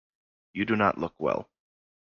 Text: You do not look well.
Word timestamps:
You 0.53 0.65
do 0.65 0.75
not 0.75 0.97
look 0.97 1.13
well. 1.19 1.47